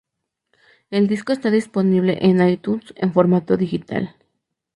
El 0.89 1.07
disco 1.07 1.31
está 1.31 1.51
disponible 1.51 2.17
en 2.25 2.41
iTunes 2.41 2.91
en 2.95 3.13
formato 3.13 3.55
digital. 3.55 4.15